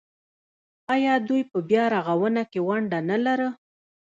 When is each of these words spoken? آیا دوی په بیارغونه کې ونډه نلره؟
آیا 0.93 1.13
دوی 1.27 1.41
په 1.51 1.57
بیارغونه 1.69 2.41
کې 2.51 2.59
ونډه 2.67 2.99
نلره؟ 3.09 3.49